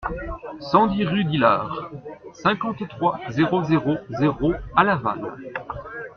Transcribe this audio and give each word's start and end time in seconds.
cent 0.61 0.87
dix 0.87 1.05
rue 1.05 1.25
d'Hilard, 1.25 1.91
cinquante-trois, 2.33 3.19
zéro 3.29 3.61
zéro 3.63 3.97
zéro 4.09 4.53
à 4.75 4.83
Laval 4.83 5.37